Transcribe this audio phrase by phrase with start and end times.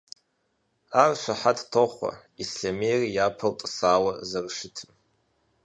[1.01, 2.11] Ар щыхьэт тохъуэ
[2.43, 4.91] Ислъэмейр япэу тӀысауэ зэрыщытым.